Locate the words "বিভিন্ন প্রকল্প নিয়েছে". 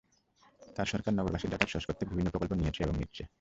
2.05-2.81